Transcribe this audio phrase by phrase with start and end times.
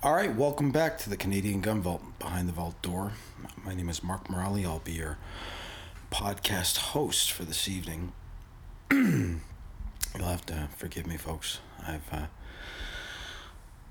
[0.00, 3.14] All right, welcome back to the Canadian Gun Vault behind the vault door.
[3.64, 4.64] My name is Mark Morali.
[4.64, 5.18] I'll be your
[6.12, 8.12] podcast host for this evening.
[8.92, 9.40] You'll
[10.20, 11.58] have to forgive me, folks.
[11.84, 12.26] I've uh,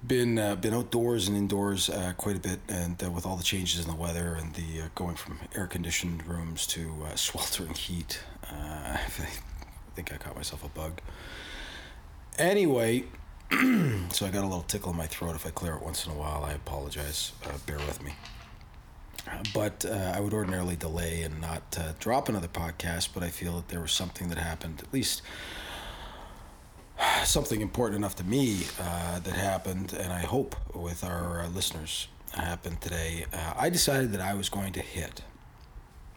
[0.02, 3.44] been uh, been outdoors and indoors uh, quite a bit, and uh, with all the
[3.44, 7.74] changes in the weather and the uh, going from air conditioned rooms to uh, sweltering
[7.74, 8.96] heat, I
[9.94, 11.02] think I caught myself a bug.
[12.39, 13.04] Anyway,
[14.11, 15.36] so I got a little tickle in my throat.
[15.36, 17.32] If I clear it once in a while, I apologize.
[17.45, 18.13] Uh, bear with me.
[19.53, 23.55] But uh, I would ordinarily delay and not uh, drop another podcast, but I feel
[23.55, 25.22] that there was something that happened, at least
[27.23, 32.08] something important enough to me uh, that happened, and I hope with our uh, listeners
[32.34, 33.25] happened today.
[33.58, 35.22] I decided that I was going to hit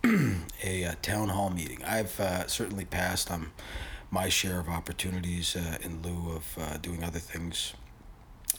[0.64, 1.82] a, uh town hall meeting.
[1.84, 2.10] I've
[2.48, 3.52] certainly passed on
[4.10, 7.74] my share of opportunities uh, in lieu of uh, doing other things.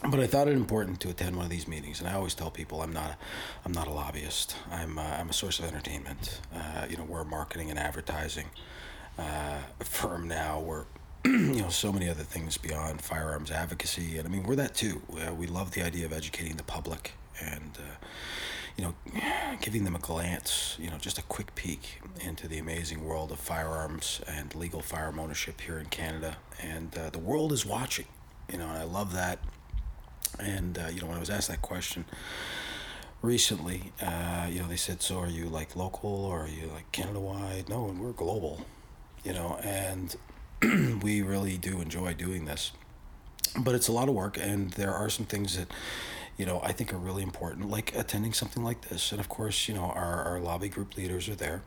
[0.10, 2.50] But I thought it important to attend one of these meetings, and I always tell
[2.50, 3.20] people I'm not,
[3.66, 4.56] I'm not a lobbyist.
[4.72, 6.42] I'm, uh, I'm a source of entertainment.
[6.56, 8.48] Uh, you know, we're a marketing and advertising
[9.20, 10.60] uh, firm now.
[10.60, 10.86] We're,
[11.26, 15.02] you know, so many other things beyond firearms advocacy, and I mean, we're that too.
[15.14, 17.78] Uh, we love the idea of educating the public and,
[18.78, 18.96] you know,
[19.62, 23.40] giving them a glance, you know, just a quick peek into the amazing world of
[23.40, 26.38] firearms and legal firearm ownership here in Canada.
[26.62, 28.08] And uh, the world is watching,
[28.52, 29.40] you know, and I love that.
[30.40, 32.06] And, uh, you know, when I was asked that question
[33.22, 36.92] recently, uh, you know, they said, so are you like local or are you like
[36.92, 37.70] Canada wide?
[37.70, 38.66] No, and we're global,
[39.24, 40.16] you know, and
[41.04, 42.72] we really do enjoy doing this.
[43.60, 45.68] But it's a lot of work, and there are some things that,
[46.38, 49.12] you know, I think are really important, like attending something like this.
[49.12, 51.62] And of course, you know, our, our lobby group leaders are there.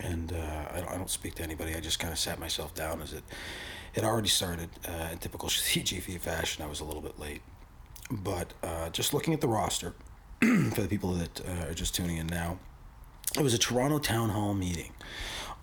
[0.00, 1.74] And uh, I, don't, I don't speak to anybody.
[1.74, 3.22] I just kind of sat myself down as it
[3.94, 6.64] it already started uh, in typical CGV fashion.
[6.64, 7.42] I was a little bit late.
[8.10, 9.94] But uh, just looking at the roster,
[10.40, 12.58] for the people that uh, are just tuning in now,
[13.36, 14.92] it was a Toronto Town Hall meeting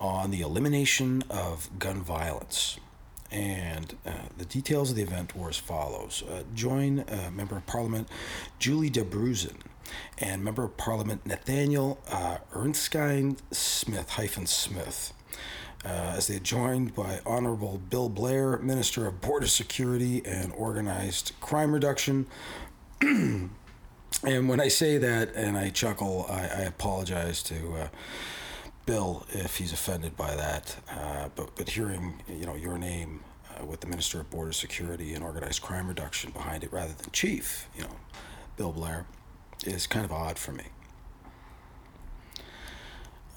[0.00, 2.78] on the elimination of gun violence.
[3.32, 6.22] And uh, the details of the event were as follows.
[6.22, 8.08] Uh, join uh, Member of Parliament
[8.58, 9.56] Julie de Dabrusin
[10.18, 15.14] and Member of Parliament Nathaniel uh, Erskine Smith hyphen Smith.
[15.84, 21.32] Uh, as they are joined by Honorable Bill Blair, Minister of Border Security and Organized
[21.40, 22.26] Crime Reduction,
[23.00, 23.50] and
[24.22, 27.88] when I say that and I chuckle, I, I apologize to uh,
[28.86, 30.76] Bill if he's offended by that.
[30.90, 33.20] Uh, but but hearing you know your name
[33.50, 37.10] uh, with the Minister of Border Security and Organized Crime Reduction behind it rather than
[37.12, 37.96] Chief, you know,
[38.56, 39.06] Bill Blair,
[39.64, 40.64] is kind of odd for me.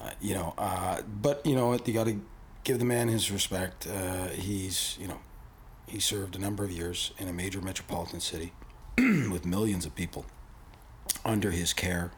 [0.00, 1.86] Uh, you know, uh, but you know what?
[1.86, 2.20] You got to
[2.64, 3.86] give the man his respect.
[3.86, 5.18] Uh, he's you know,
[5.86, 8.52] he served a number of years in a major metropolitan city
[8.98, 10.26] with millions of people
[11.24, 12.12] under his care.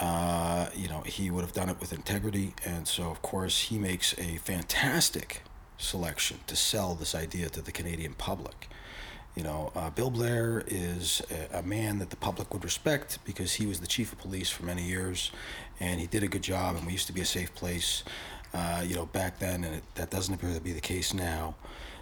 [0.00, 3.78] Uh, you know, he would have done it with integrity, and so of course he
[3.78, 5.42] makes a fantastic
[5.76, 8.68] selection to sell this idea to the Canadian public.
[9.34, 13.54] You know, uh, Bill Blair is a, a man that the public would respect because
[13.54, 15.30] he was the chief of police for many years,
[15.80, 18.04] and he did a good job, and we used to be a safe place.
[18.54, 21.54] Uh, you know, back then, and it, that doesn't appear to be the case now.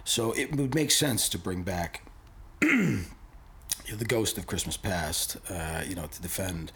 [0.05, 2.09] So it would make sense to bring back
[2.61, 6.71] the ghost of Christmas past, uh, you know, to defend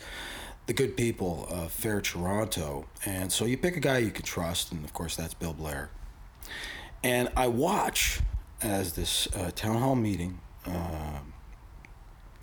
[0.67, 2.85] the good people of fair Toronto.
[3.05, 5.89] And so you pick a guy you can trust, and of course that's Bill Blair.
[7.03, 8.19] And I watch
[8.61, 11.19] as this uh, town hall meeting, uh,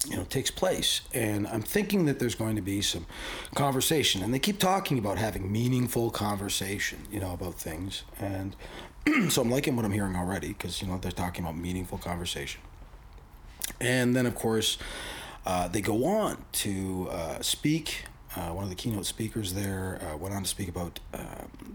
[0.07, 3.07] you know, takes place, and I'm thinking that there's going to be some
[3.55, 8.55] conversation, and they keep talking about having meaningful conversation, you know, about things, and
[9.29, 12.61] so I'm liking what I'm hearing already because you know they're talking about meaningful conversation.
[13.81, 14.79] And then, of course,
[15.47, 18.05] uh, they go on to uh, speak.
[18.37, 21.19] Uh, one of the keynote speakers there uh, went on to speak about, uh,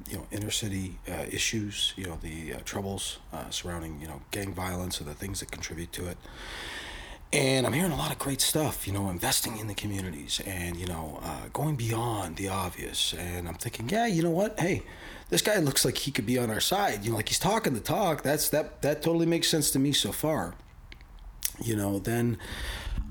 [0.10, 3.18] you know, inner city issues, you know, the troubles
[3.50, 6.18] surrounding, you know, gang violence and the things that contribute to it.
[7.34, 10.78] And I'm hearing a lot of great stuff, you know, investing in the communities and,
[10.78, 11.20] you know,
[11.52, 13.14] going beyond the obvious.
[13.14, 14.60] And I'm thinking, yeah, you know what?
[14.60, 14.84] Hey,
[15.30, 17.04] this guy looks like he could be on our side.
[17.04, 18.22] You know, like he's talking the talk.
[18.22, 20.54] That's that that totally makes sense to me so far
[21.62, 22.38] you know, then,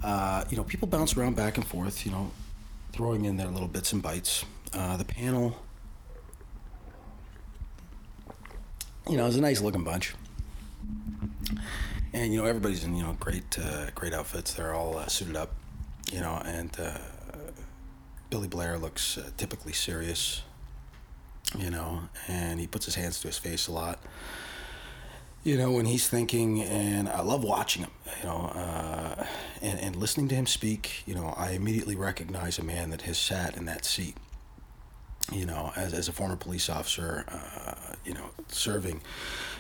[0.02, 2.30] uh, you know, people bounce around back and forth, you know,
[2.92, 4.44] throwing in their little bits and bites.
[4.72, 5.56] Uh, the panel,
[9.08, 10.14] you know, is a nice looking bunch.
[12.12, 14.54] And, you know, everybody's in, you know, great, uh, great outfits.
[14.54, 15.50] They're all uh, suited up,
[16.12, 16.98] you know, and uh,
[18.28, 20.42] Billy Blair looks uh, typically serious,
[21.58, 23.98] you know, and he puts his hands to his face a lot
[25.44, 27.90] you know, when he's thinking, and I love watching him,
[28.20, 29.26] you know, uh,
[29.60, 33.18] and, and listening to him speak, you know, I immediately recognize a man that has
[33.18, 34.16] sat in that seat.
[35.32, 39.02] You know, as, as a former police officer, uh, you know, serving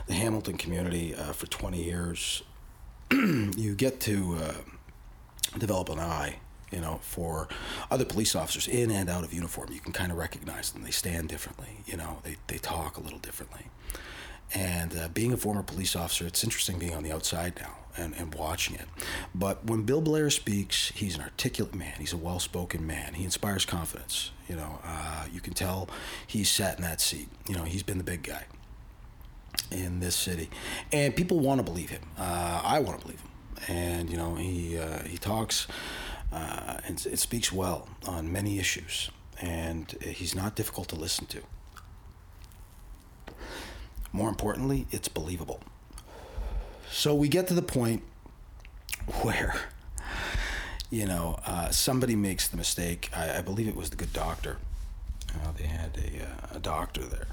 [0.06, 2.42] the Hamilton community uh, for 20 years,
[3.12, 4.54] you get to uh,
[5.58, 6.36] develop an eye
[6.72, 7.48] you know, for
[7.90, 9.70] other police officers in and out of uniform.
[9.72, 10.82] You can kind of recognize them.
[10.82, 13.66] They stand differently, you know, they, they talk a little differently.
[14.54, 18.14] And uh, being a former police officer, it's interesting being on the outside now and,
[18.16, 18.86] and watching it.
[19.34, 21.94] But when Bill Blair speaks, he's an articulate man.
[21.98, 23.14] He's a well spoken man.
[23.14, 24.30] He inspires confidence.
[24.48, 25.88] You know, uh, you can tell
[26.26, 27.28] he's sat in that seat.
[27.48, 28.44] You know, he's been the big guy
[29.70, 30.50] in this city.
[30.92, 32.02] And people want to believe him.
[32.18, 33.28] Uh, I want to believe him.
[33.68, 35.66] And, you know, he, uh, he talks
[36.32, 39.10] uh, and it speaks well on many issues.
[39.40, 41.42] And he's not difficult to listen to.
[44.12, 45.60] More importantly, it's believable.
[46.90, 48.02] So we get to the point
[49.22, 49.54] where,
[50.90, 53.08] you know, uh, somebody makes the mistake.
[53.16, 54.58] I, I, believe it was the good doctor.
[55.30, 57.28] Uh, they had a, uh, a, doctor there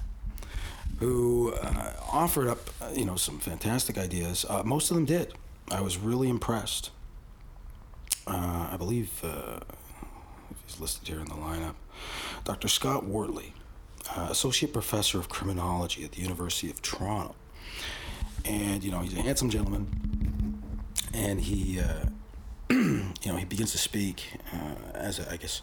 [0.99, 4.45] who uh, offered up, uh, you know, some fantastic ideas.
[4.47, 5.33] Uh, most of them did.
[5.69, 6.91] I was really impressed.
[8.25, 9.09] I believe
[10.67, 11.73] he's listed here in the lineup.
[12.45, 12.67] Dr.
[12.67, 13.53] Scott Wortley
[14.15, 17.35] uh, associate professor of criminology at the University of Toronto.
[18.45, 20.61] And, you know, he's a handsome gentleman.
[21.13, 22.05] And he, uh,
[22.69, 24.23] you know, he begins to speak
[24.53, 25.61] uh, as, a, I guess,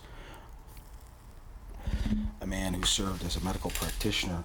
[2.40, 4.44] a man who served as a medical practitioner.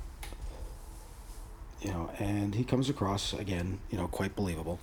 [1.81, 4.79] You know, and he comes across, again, you know, quite believable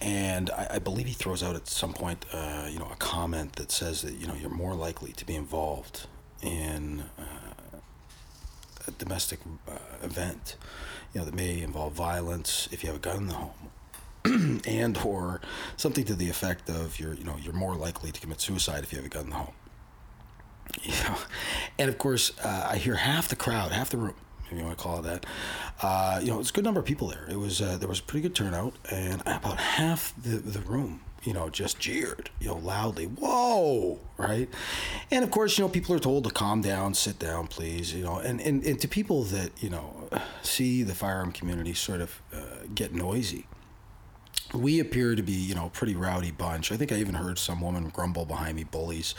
[0.00, 3.56] and I, I, believe he throws out at some point, uh, you know, a comment
[3.56, 6.06] that says that you know you're more likely to be involved
[6.42, 7.78] in uh,
[8.86, 9.72] a domestic uh,
[10.02, 10.56] event,
[11.12, 14.98] you know, that may involve violence if you have a gun in the home, and
[14.98, 15.40] or
[15.76, 18.92] something to the effect of you're, you know, you're more likely to commit suicide if
[18.92, 19.54] you have a gun in the home.
[20.82, 21.16] You know,
[21.78, 24.14] and of course, uh, I hear half the crowd, half the room,
[24.50, 25.26] if you want to call it that.
[25.82, 27.26] Uh, you know, it's a good number of people there.
[27.28, 31.00] It was uh, there was a pretty good turnout, and about half the the room
[31.22, 34.48] you know, just jeered, you know, loudly, whoa, right?
[35.10, 38.04] And of course, you know, people are told to calm down, sit down, please, you
[38.04, 40.08] know, and, and, and to people that, you know,
[40.42, 42.38] see the firearm community sort of uh,
[42.74, 43.46] get noisy,
[44.54, 46.72] we appear to be, you know, a pretty rowdy bunch.
[46.72, 49.14] I think I even heard some woman grumble behind me, bullies,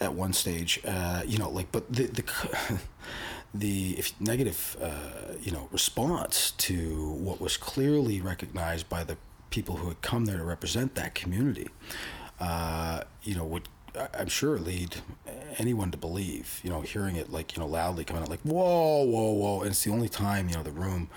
[0.00, 0.80] at one stage.
[0.84, 2.24] Uh, you know, like, but the the
[3.54, 9.16] the negative, uh, you know, response to what was clearly recognized by the
[9.54, 11.68] people who had come there to represent that community,
[12.40, 13.68] uh, you know, would
[14.12, 14.96] I'm sure lead
[15.58, 19.04] anyone to believe, you know, hearing it like, you know, loudly coming out like, whoa,
[19.04, 19.60] whoa, whoa.
[19.60, 21.08] And it's the only time, you know, the room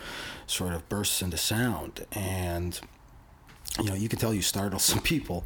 [0.45, 2.05] sort of bursts into sound.
[2.11, 2.79] And,
[3.79, 5.45] you know, you can tell you startled some people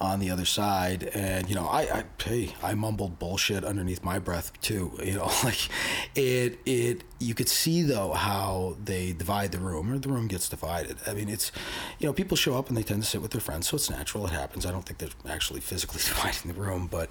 [0.00, 1.04] on the other side.
[1.14, 4.92] And, you know, I, I, hey, I mumbled bullshit underneath my breath too.
[5.08, 5.70] You know, like
[6.14, 10.50] it, it, you could see though how they divide the room or the room gets
[10.50, 10.98] divided.
[11.06, 11.50] I mean, it's,
[11.98, 13.68] you know, people show up and they tend to sit with their friends.
[13.68, 14.26] So it's natural.
[14.26, 14.66] It happens.
[14.66, 17.10] I don't think they're actually physically dividing the room, but,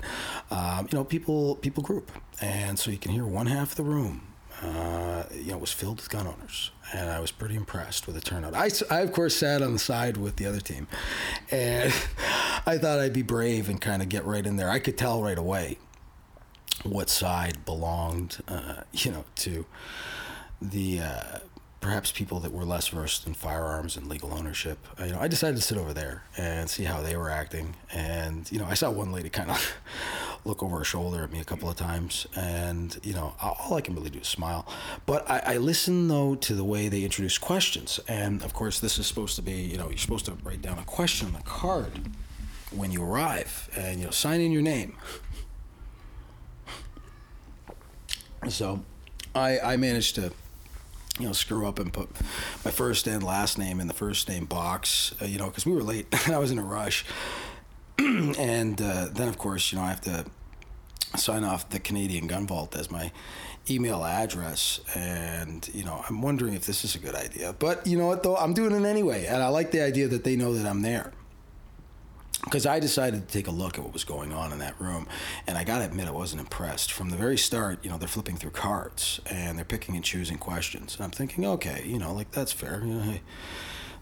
[0.52, 2.12] um, you know, people, people group.
[2.40, 4.27] And so you can hear one half of the room
[4.62, 8.16] uh, you know, it was filled with gun owners, and I was pretty impressed with
[8.16, 8.56] the turnout.
[8.56, 10.88] I, I of course sat on the side with the other team,
[11.52, 11.94] and
[12.66, 14.70] I thought I'd be brave and kind of get right in there.
[14.70, 15.78] I could tell right away
[16.84, 19.66] what side belonged, uh, you know, to
[20.62, 21.38] the uh,
[21.82, 24.80] perhaps people that were less versed in firearms and legal ownership.
[25.00, 27.76] Uh, you know, I decided to sit over there and see how they were acting,
[27.94, 29.74] and you know, I saw one lady kind of
[30.48, 33.82] look over her shoulder at me a couple of times, and you know, all I
[33.82, 34.68] can really do is smile.
[35.06, 38.98] But I, I listen though to the way they introduce questions, and of course, this
[38.98, 41.42] is supposed to be, you know, you're supposed to write down a question on the
[41.42, 42.10] card
[42.72, 44.96] when you arrive, and you know, sign in your name.
[48.50, 48.84] So,
[49.36, 50.32] I I managed to
[51.20, 52.10] you know, screw up and put
[52.64, 55.74] my first and last name in the first name box, uh, you know, because we
[55.74, 57.06] were late and I was in a rush.
[58.00, 60.26] and uh, then, of course, you know, I have to
[61.16, 63.12] sign off the Canadian Gun Vault as my
[63.70, 64.80] email address.
[64.96, 67.54] And, you know, I'm wondering if this is a good idea.
[67.58, 68.36] But you know what, though?
[68.36, 69.26] I'm doing it anyway.
[69.26, 71.12] And I like the idea that they know that I'm there.
[72.44, 75.08] Because I decided to take a look at what was going on in that room.
[75.48, 76.94] And I got to admit, I wasn't impressed.
[76.94, 80.38] From the very start, you know, they're flipping through cards and they're picking and choosing
[80.38, 80.96] questions.
[80.96, 82.84] And I'm thinking, okay, you know, like that's fair.
[82.86, 83.22] You know, hey,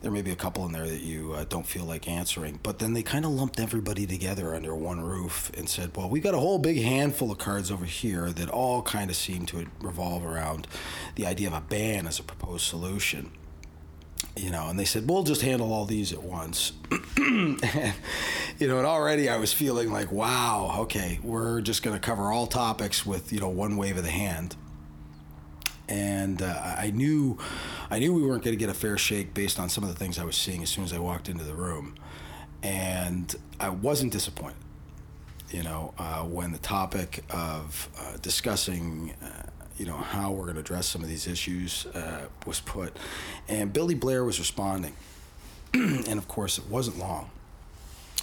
[0.05, 2.59] there may be a couple in there that you uh, don't feel like answering.
[2.62, 6.19] But then they kind of lumped everybody together under one roof and said, well, we
[6.19, 9.65] got a whole big handful of cards over here that all kind of seem to
[9.81, 10.67] revolve around
[11.15, 13.31] the idea of a ban as a proposed solution.
[14.35, 16.74] you know, and they said, we'll just handle all these at once.
[17.17, 17.62] and,
[18.59, 22.31] you know, and already I was feeling like, wow, okay, we're just going to cover
[22.31, 24.55] all topics with, you know, one wave of the hand.
[25.88, 27.38] And uh, I knew,
[27.89, 29.96] I knew we weren't going to get a fair shake based on some of the
[29.96, 31.96] things I was seeing as soon as I walked into the room,
[32.63, 34.58] and I wasn't disappointed.
[35.51, 40.56] You know, uh, when the topic of uh, discussing uh, you know how we're going
[40.56, 42.98] to address some of these issues uh, was put,
[43.48, 44.94] and Billy Blair was responding,
[45.74, 47.30] and of course it wasn't long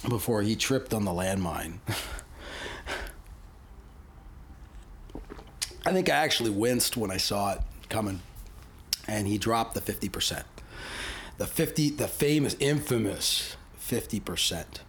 [0.09, 1.77] before he tripped on the landmine.
[5.85, 8.21] I think I actually winced when I saw it coming,
[9.07, 10.45] and he dropped the fifty percent,
[11.37, 14.81] the fifty, the famous, infamous fifty percent.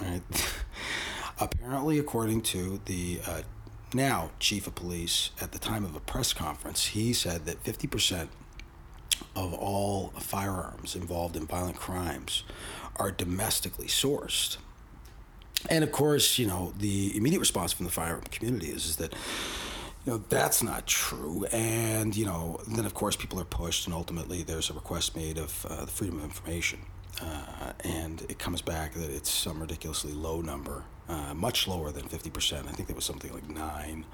[0.00, 0.22] Right.
[1.40, 3.42] Apparently, according to the uh,
[3.94, 8.28] now chief of police, at the time of a press conference, he said that 50%
[9.36, 12.44] of all firearms involved in violent crimes
[12.96, 14.58] are domestically sourced.
[15.70, 19.14] And of course, you know, the immediate response from the firearm community is, is that,
[20.04, 21.44] you know, that's not true.
[21.52, 25.38] And, you know, then of course people are pushed, and ultimately there's a request made
[25.38, 26.80] of uh, the Freedom of Information.
[27.20, 32.08] Uh, and it comes back that it's some ridiculously low number uh, much lower than
[32.08, 32.66] 50%.
[32.66, 34.04] I think there was something like nine,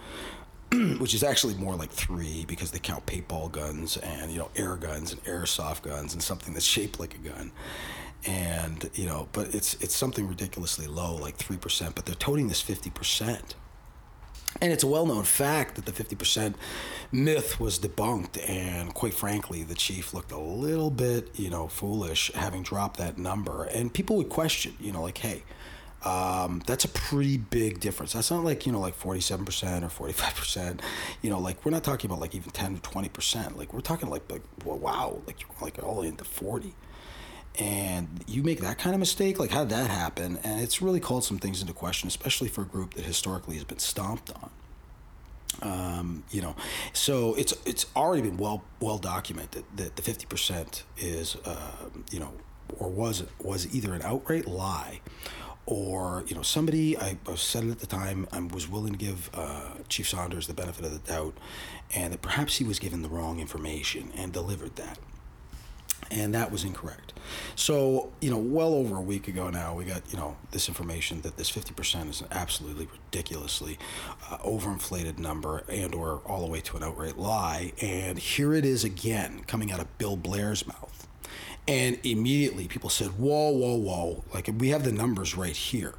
[0.99, 4.77] which is actually more like three because they count paintball guns and, you know, air
[4.77, 7.53] guns and airsoft guns and something that's shaped like a gun.
[8.27, 12.63] And, you know, but it's, it's something ridiculously low, like 3%, but they're toting this
[12.63, 13.55] 50%.
[14.61, 16.55] And it's a well known fact that the 50%
[17.13, 18.49] myth was debunked.
[18.49, 23.19] And quite frankly, the chief looked a little bit, you know, foolish having dropped that
[23.19, 23.65] number.
[23.65, 25.45] And people would question, you know, like, hey,
[26.05, 28.13] um, that's a pretty big difference.
[28.13, 30.81] That's not like, you know, like 47% or 45%.
[31.23, 33.57] You know, like we're not talking about like even 10 to 20%.
[33.57, 36.75] Like we're talking like, like well, wow, like you're like all into 40.
[37.59, 40.39] And you make that kind of mistake, like how did that happen?
[40.45, 43.65] And it's really called some things into question, especially for a group that historically has
[43.65, 44.51] been stomped on.
[45.61, 46.55] Um, you know,
[46.93, 52.21] so it's it's already been well well documented that the fifty percent is, uh, you
[52.21, 52.33] know,
[52.79, 55.01] or was was either an outright lie,
[55.67, 59.31] or you know somebody I, said it at the time I was willing to give
[59.35, 61.37] uh, Chief Saunders the benefit of the doubt,
[61.95, 64.99] and that perhaps he was given the wrong information and delivered that,
[66.11, 67.13] and that was incorrect.
[67.57, 71.21] So you know, well over a week ago now, we got you know this information
[71.23, 73.79] that this fifty percent is an absolutely ridiculously
[74.31, 78.65] uh, overinflated number and or all the way to an outright lie, and here it
[78.65, 81.09] is again coming out of Bill Blair's mouth
[81.69, 84.25] and immediately people said, whoa, whoa, whoa.
[84.33, 85.95] Like, we have the numbers right here.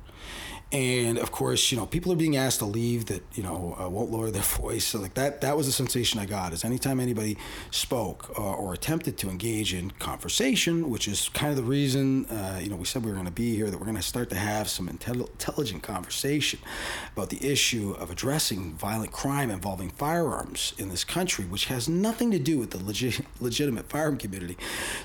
[0.72, 3.90] And of course, you know, people are being asked to leave that, you know, uh,
[3.90, 4.86] won't lower their voice.
[4.86, 7.38] So like that, that was the sensation I got is anytime anybody
[7.72, 12.60] spoke uh, or attempted to engage in conversation, which is kind of the reason, uh,
[12.62, 14.30] you know, we said we were going to be here, that we're going to start
[14.30, 16.60] to have some intel- intelligent conversation
[17.14, 22.30] about the issue of addressing violent crime involving firearms in this country, which has nothing
[22.30, 24.56] to do with the legit- legitimate firearm community.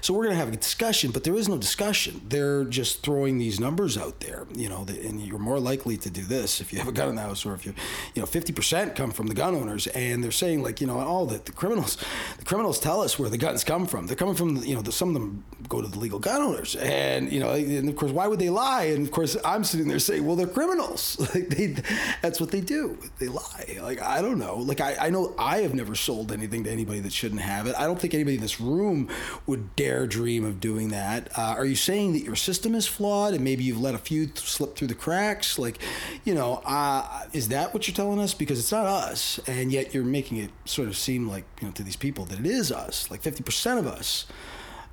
[0.02, 2.21] So we're going to have a discussion, but there is no discussion.
[2.28, 6.11] They're just throwing these numbers out there, you know, and you're more more likely to
[6.11, 7.73] do this if you have a gun in the house or if you,
[8.16, 11.26] you know, 50% come from the gun owners and they're saying like, you know, all
[11.26, 11.96] the, the criminals,
[12.38, 14.08] the criminals tell us where the guns come from.
[14.08, 16.75] They're coming from, you know, the, some of them go to the legal gun owners
[16.75, 18.84] and, you know, and of course, why would they lie?
[18.84, 21.20] And of course, I'm sitting there saying, well, they're criminals.
[21.34, 21.76] like they,
[22.20, 22.99] that's what they do.
[23.20, 23.78] They lie.
[23.80, 24.56] Like, I don't know.
[24.56, 27.76] Like, I, I know I have never sold anything to anybody that shouldn't have it.
[27.78, 29.08] I don't think anybody in this room
[29.46, 31.30] would dare dream of doing that.
[31.38, 34.32] Uh, are you saying that your system is flawed and maybe you've let a few
[34.34, 35.44] slip through the cracks?
[35.59, 35.79] Like,
[36.25, 38.35] you know, uh, is that what you're telling us?
[38.35, 41.73] Because it's not us, and yet you're making it sort of seem like you know
[41.75, 43.11] to these people that it is us.
[43.11, 44.27] Like 50% of us,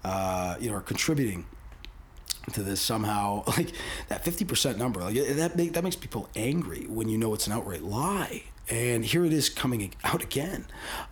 [0.03, 1.46] uh, you know, are contributing
[2.53, 3.43] to this somehow.
[3.51, 3.74] Like
[4.08, 7.53] that 50% number, like that make, that makes people angry when you know it's an
[7.53, 8.43] outright lie.
[8.70, 10.65] And here it is coming out again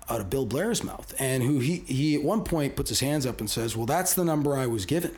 [0.07, 1.13] out of Bill Blair's mouth.
[1.19, 4.13] And who he, he at one point puts his hands up and says, Well, that's
[4.13, 5.15] the number I was given.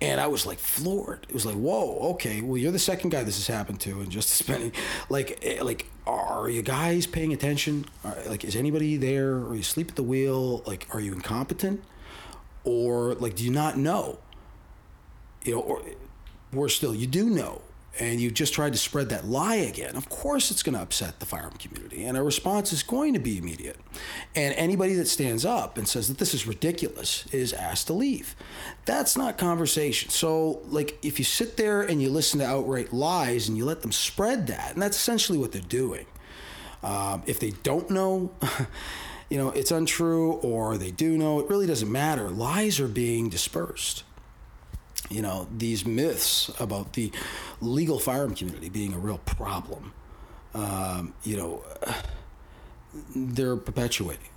[0.00, 1.26] And I was like floored.
[1.28, 2.42] It was like, whoa, okay.
[2.42, 4.72] Well, you're the second guy this has happened to, and just spending,
[5.08, 7.86] like, eh, like, are you guys paying attention?
[8.04, 9.36] Are, like, is anybody there?
[9.36, 10.62] Are you asleep at the wheel?
[10.66, 11.82] Like, are you incompetent,
[12.64, 14.18] or like, do you not know?
[15.44, 15.82] You know, or
[16.52, 17.62] worse still, you do know,
[17.98, 21.20] and you just tried to spread that lie again, of course it's going to upset
[21.20, 22.04] the firearm community.
[22.04, 23.76] And a response is going to be immediate.
[24.34, 28.36] And anybody that stands up and says that this is ridiculous is asked to leave.
[28.84, 30.10] That's not conversation.
[30.10, 33.82] So, like, if you sit there and you listen to outright lies and you let
[33.82, 36.06] them spread that, and that's essentially what they're doing.
[36.82, 38.30] Um, if they don't know,
[39.30, 41.40] you know, it's untrue or they do know.
[41.40, 42.28] It really doesn't matter.
[42.28, 44.04] Lies are being dispersed.
[45.10, 47.12] You know, these myths about the
[47.60, 49.92] legal firearm community being a real problem,
[50.54, 51.64] um, you know,
[53.14, 54.28] they're perpetuating.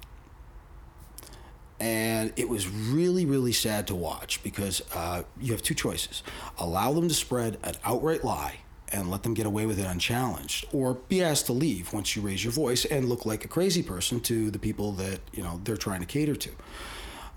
[1.80, 6.24] And it was really, really sad to watch because uh, you have two choices
[6.58, 8.58] allow them to spread an outright lie
[8.92, 12.22] and let them get away with it unchallenged or be asked to leave once you
[12.22, 15.62] raise your voice and look like a crazy person to the people that you know
[15.64, 16.50] they're trying to cater to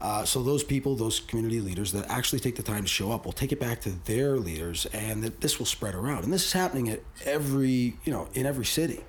[0.03, 3.25] uh, so those people those community leaders that actually take the time to show up
[3.25, 6.45] will take it back to their leaders and that this will spread around and this
[6.45, 9.01] is happening at every you know in every city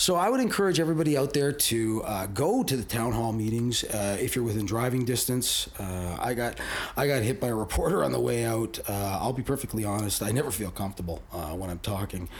[0.00, 3.84] so I would encourage everybody out there to uh, go to the town hall meetings
[3.84, 5.68] uh, if you're within driving distance.
[5.78, 6.58] Uh, I got
[6.96, 8.78] I got hit by a reporter on the way out.
[8.88, 10.22] Uh, I'll be perfectly honest.
[10.22, 12.30] I never feel comfortable uh, when I'm talking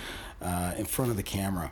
[0.78, 1.70] in front of the camera.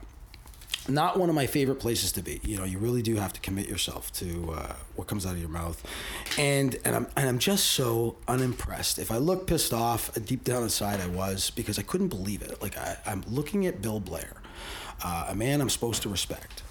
[0.88, 2.40] Not one of my favorite places to be.
[2.42, 4.25] You know, you really do have to commit yourself to
[4.97, 5.83] what comes out of your mouth,
[6.38, 8.99] and and I'm and I'm just so unimpressed.
[8.99, 12.62] If I look pissed off, deep down inside I was because I couldn't believe it.
[12.62, 14.33] Like I, I'm looking at Bill Blair
[15.02, 16.62] uh, a man I'm supposed to respect.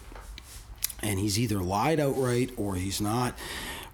[1.01, 3.37] And he's either lied outright or he's not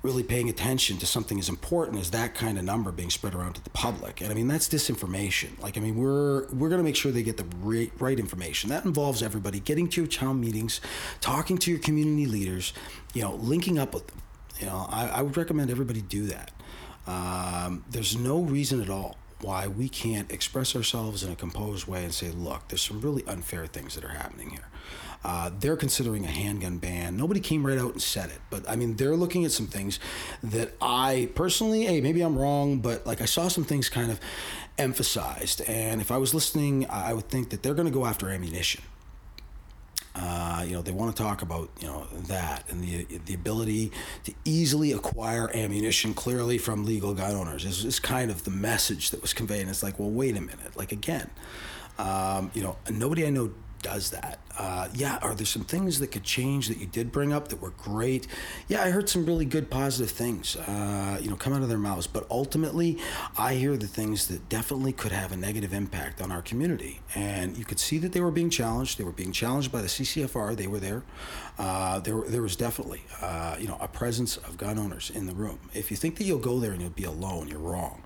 [0.04, 3.54] really paying attention to something as important as that kind of number being spread around
[3.54, 4.20] to the public.
[4.22, 5.60] And I mean that's disinformation.
[5.62, 8.70] Like I mean we're we're going to make sure they get the right, right information.
[8.70, 10.82] That involves everybody getting to your town meetings,
[11.22, 12.74] talking to your community leaders,
[13.14, 14.22] you know, linking up with them.
[14.60, 16.52] You know, I, I would recommend everybody do that.
[17.08, 22.04] Um, there's no reason at all why we can't express ourselves in a composed way
[22.04, 24.68] and say, look, there's some really unfair things that are happening here.
[25.24, 27.16] Uh, they're considering a handgun ban.
[27.16, 30.00] Nobody came right out and said it, but I mean, they're looking at some things
[30.42, 34.20] that I personally, hey, maybe I'm wrong, but like I saw some things kind of
[34.78, 35.62] emphasized.
[35.62, 38.84] And if I was listening, I would think that they're going to go after ammunition.
[40.16, 43.92] Uh, you know, they want to talk about you know that and the the ability
[44.24, 49.10] to easily acquire ammunition clearly from legal gun owners is, is kind of the message
[49.10, 49.62] that was conveyed.
[49.62, 50.76] And it's like, well, wait a minute.
[50.76, 51.30] Like again,
[51.98, 54.40] um, you know, nobody I know does that.
[54.58, 57.62] Uh, yeah, are there some things that could change that you did bring up that
[57.62, 58.28] were great?
[58.68, 61.78] Yeah, I heard some really good positive things, uh, you know, come out of their
[61.78, 62.08] mouths.
[62.08, 63.00] But ultimately,
[63.38, 67.02] I hear the things that definitely could have a negative impact on our community.
[67.16, 68.98] And you could see that they were being challenged.
[68.98, 70.56] They were being challenged by the CCFR.
[70.56, 71.04] They were there.
[71.58, 75.36] Uh, there, there was definitely, uh, you know, a presence of gun owners in the
[75.36, 75.60] room.
[75.74, 78.02] If you think that you'll go there and you'll be alone, you're wrong.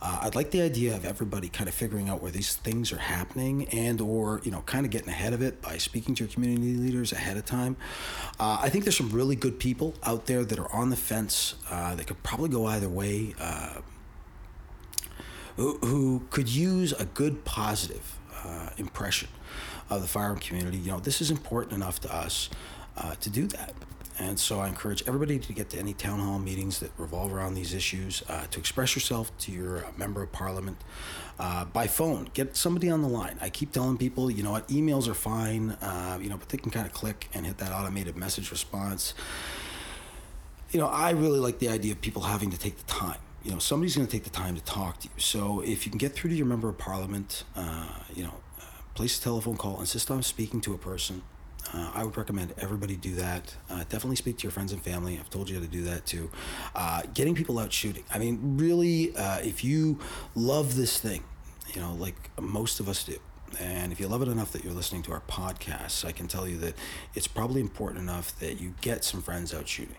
[0.00, 2.98] Uh, I'd like the idea of everybody kind of figuring out where these things are
[2.98, 6.32] happening and or you know kind of getting ahead of it by speaking to your
[6.32, 7.76] community leaders ahead of time.
[8.38, 11.54] Uh, I think there's some really good people out there that are on the fence
[11.70, 13.34] uh, that could probably go either way.
[13.40, 13.80] Uh,
[15.56, 19.28] who, could use a good positive uh, impression
[19.90, 20.78] of the firearm community?
[20.78, 22.48] You know, this is important enough to us
[22.96, 23.74] uh, to do that.
[24.18, 27.54] And so I encourage everybody to get to any town hall meetings that revolve around
[27.54, 30.76] these issues, uh, to express yourself to your uh, member of parliament
[31.38, 32.28] uh, by phone.
[32.34, 33.38] Get somebody on the line.
[33.40, 36.58] I keep telling people, you know what, emails are fine, uh, you know, but they
[36.58, 39.14] can kind of click and hit that automated message response.
[40.72, 43.20] You know, I really like the idea of people having to take the time.
[43.44, 45.20] You know, somebody's going to take the time to talk to you.
[45.20, 48.64] So if you can get through to your member of parliament, uh, you know, uh,
[48.94, 51.22] place a telephone call, insist on speaking to a person
[51.72, 53.54] uh, I would recommend everybody do that.
[53.68, 55.18] Uh, definitely speak to your friends and family.
[55.18, 56.30] I've told you how to do that too.
[56.74, 58.04] Uh, getting people out shooting.
[58.12, 59.98] I mean, really, uh, if you
[60.34, 61.22] love this thing,
[61.74, 63.18] you know, like most of us do,
[63.60, 66.48] and if you love it enough that you're listening to our podcast, I can tell
[66.48, 66.74] you that
[67.14, 69.96] it's probably important enough that you get some friends out shooting.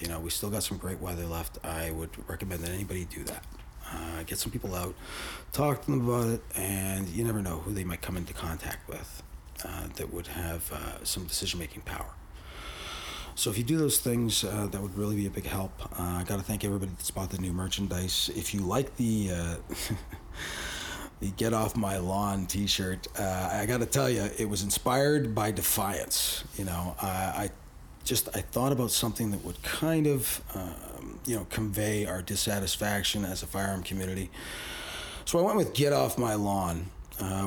[0.00, 1.58] You know, we still got some great weather left.
[1.64, 3.44] I would recommend that anybody do that.
[3.90, 4.94] Uh, get some people out,
[5.52, 8.88] talk to them about it, and you never know who they might come into contact
[8.88, 9.22] with.
[9.64, 12.10] Uh, that would have uh, some decision making power.
[13.34, 15.72] So if you do those things, uh, that would really be a big help.
[15.98, 18.30] Uh, I got to thank everybody that's bought the new merchandise.
[18.34, 19.54] If you like the uh,
[21.20, 25.52] the "Get Off My Lawn" T-shirt, I got to tell you, it was inspired by
[25.52, 26.44] defiance.
[26.56, 27.50] You know, I
[28.04, 33.24] just I thought about something that would kind of um, you know convey our dissatisfaction
[33.24, 34.30] as a firearm community.
[35.24, 36.86] So I went with "Get Off My Lawn,"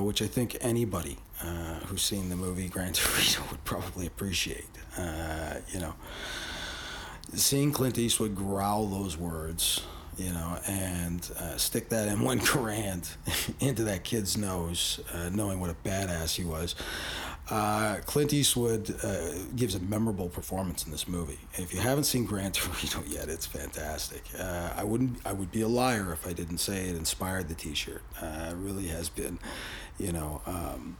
[0.01, 4.69] which I think anybody uh, who's seen the movie Gran Torino would probably appreciate.
[4.97, 5.93] Uh, you know,
[7.33, 9.81] seeing Clint Eastwood growl those words,
[10.17, 13.15] you know, and uh, stick that M1 Garand
[13.59, 16.75] into that kid's nose, uh, knowing what a badass he was.
[17.49, 18.95] Uh, Clint Eastwood
[19.55, 21.39] gives a memorable performance in this movie.
[21.53, 24.21] if you haven't seen Gran Torino yet, it's fantastic.
[24.37, 25.17] I wouldn't.
[25.25, 28.03] I would be a liar if I didn't say it inspired the T-shirt.
[28.21, 29.39] it really has been,
[29.97, 30.41] you know.
[30.45, 30.97] Um,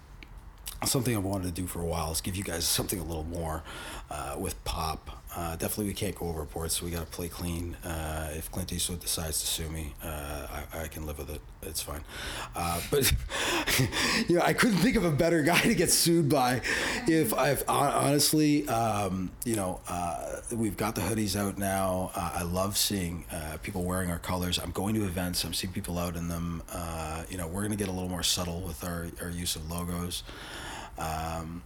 [0.86, 3.26] something I've wanted to do for a while is give you guys something a little
[3.26, 3.64] more
[4.10, 5.19] uh, with pop.
[5.36, 7.76] Uh, definitely, we can't go overboard, so we got to play clean.
[7.84, 11.40] Uh, if Clint Eastwood decides to sue me, uh, I, I, can live with it.
[11.62, 12.04] It's fine.
[12.56, 13.12] Uh, but
[14.28, 16.62] you know, I couldn't think of a better guy to get sued by.
[17.08, 22.12] If I've honestly, um, you know, uh, we've got the hoodies out now.
[22.16, 23.26] I love seeing
[23.62, 24.58] people wearing our colors.
[24.58, 25.44] I'm going to events.
[25.44, 26.64] I'm seeing people out in them.
[27.30, 29.70] you know, we're going to get a little more subtle with our, our use of
[29.70, 30.24] logos
[31.00, 31.64] um,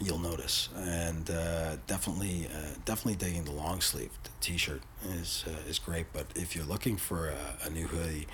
[0.00, 0.68] you'll notice.
[0.76, 4.10] And uh, definitely, uh, definitely digging the long sleeve
[4.40, 6.06] T-shirt is uh, is great.
[6.12, 8.26] But if you're looking for a, a, new hoodie,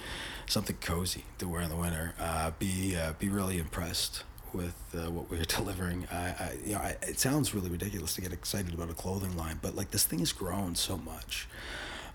[0.47, 5.11] something cozy to wear in the winter, uh, be uh, be really impressed with uh,
[5.11, 6.07] what we're delivering.
[6.11, 9.37] I, I you know, I, it sounds really ridiculous to get excited about a clothing
[9.37, 11.49] line, but like this thing has grown so much.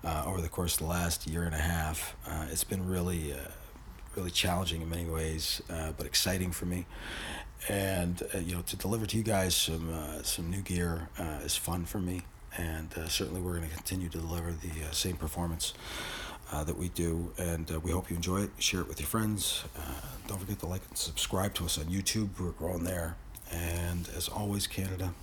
[0.04, 2.16] over the course of the last year and a half,
[2.50, 3.34] it's been really,
[4.16, 6.86] really challenging in many ways, but exciting for me
[7.68, 11.40] and uh, you know to deliver to you guys some uh, some new gear uh,
[11.44, 12.22] is fun for me.
[12.58, 15.72] And uh, certainly we're going to continue to deliver the uh, same performance
[16.52, 17.32] uh, that we do.
[17.38, 18.50] And we hope you enjoy it.
[18.58, 19.64] Share it with your friends.
[20.26, 22.28] Don't forget to like and subscribe to us on youtube.
[22.38, 23.16] We're growing there.
[23.50, 25.14] And as always canada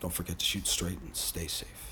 [0.00, 1.91] don't forget to shoot straight and stay safe